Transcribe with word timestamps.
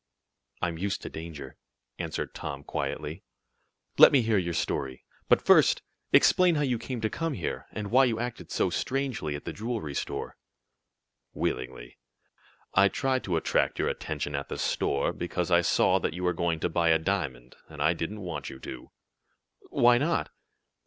"I'm 0.63 0.79
used 0.79 1.03
to 1.03 1.11
danger," 1.11 1.57
answered 1.99 2.33
Tom, 2.33 2.63
quietly. 2.63 3.21
"Let 3.99 4.11
me 4.11 4.23
hear 4.23 4.39
your 4.39 4.55
story. 4.55 5.05
But 5.29 5.43
first 5.43 5.83
explain 6.11 6.55
how 6.55 6.63
you 6.63 6.79
came 6.79 7.01
to 7.01 7.09
come 7.11 7.33
here, 7.33 7.67
and 7.71 7.91
why 7.91 8.05
you 8.05 8.19
acted 8.19 8.49
so 8.49 8.71
strangely 8.71 9.35
at 9.35 9.45
the 9.45 9.53
jewelry 9.53 9.93
store." 9.93 10.37
"Willingly. 11.33 11.99
I 12.73 12.87
tried 12.87 13.23
to 13.25 13.37
attract 13.37 13.77
your 13.77 13.89
attention 13.89 14.33
at 14.33 14.49
the 14.49 14.57
store, 14.57 15.13
because 15.13 15.51
I 15.51 15.61
saw 15.61 15.99
that 15.99 16.15
you 16.15 16.23
were 16.23 16.33
going 16.33 16.59
to 16.61 16.67
buy 16.69 16.89
a 16.89 16.97
diamond, 16.97 17.55
and 17.69 17.79
I 17.79 17.93
didn't 17.93 18.21
want 18.21 18.49
you 18.49 18.57
to." 18.61 18.89
"Why 19.69 19.99
not?" 19.99 20.31